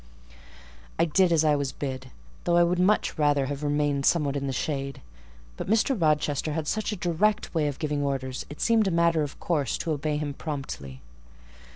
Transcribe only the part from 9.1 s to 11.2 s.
of course to obey him promptly.